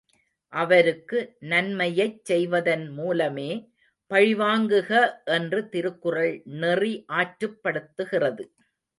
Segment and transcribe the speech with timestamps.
[0.53, 1.17] அவருக்கு
[1.49, 3.49] நன்மையைச் செய்வதன் மூலமே
[4.11, 4.89] பழிவாங்குக
[5.35, 8.45] என்று திருக்குறள் நெறி ஆற்றுப்படுத்துகிறது.